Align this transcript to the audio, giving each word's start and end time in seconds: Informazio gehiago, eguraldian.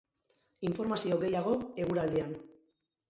Informazio 0.69 1.19
gehiago, 1.25 1.53
eguraldian. 1.85 2.33